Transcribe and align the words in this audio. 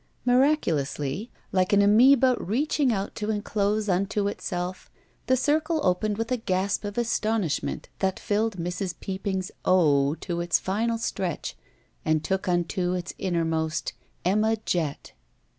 Miraculously, 0.25 1.29
like 1.51 1.71
an 1.73 1.81
amoeba 1.83 2.35
reaching 2.39 2.91
out 2.91 3.13
to 3.13 3.29
inclose 3.29 3.85
tmto 3.87 4.31
itself, 4.31 4.89
the 5.27 5.37
circle 5.37 5.79
opened 5.85 6.17
with 6.17 6.31
a 6.31 6.37
gasp 6.37 6.83
of 6.85 6.97
astonishment 6.97 7.87
that 7.99 8.19
filled 8.19 8.57
Mrs. 8.57 8.95
Peopping's 8.99 9.51
O 9.63 10.15
to 10.15 10.39
its 10.41 10.57
final 10.57 10.97
stretch 10.97 11.55
and 12.03 12.23
took 12.23 12.47
unto 12.47 12.95
its 12.95 13.13
innermost 13.19 13.93
Emma 14.25 14.57
Jett. 14.65 15.13